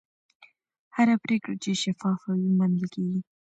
[0.95, 3.19] هره پرېکړه چې شفافه وي، منل کېږي.